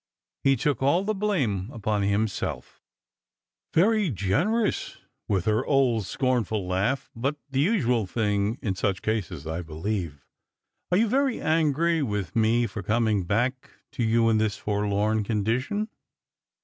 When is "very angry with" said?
11.07-12.35